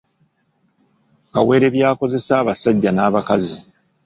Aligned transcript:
Kawere 1.33 1.67
by’akozesa 1.75 2.33
abasajja 2.41 2.89
n’abakazi 2.93 3.57